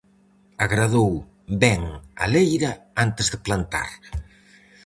[0.65, 1.11] Agradou
[1.63, 1.81] ben
[2.23, 2.71] a leira
[3.03, 3.89] antes de plantar.